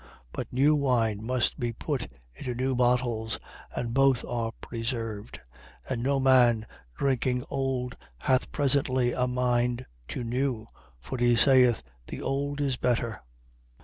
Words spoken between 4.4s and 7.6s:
preserved. 5:39. And no man drinking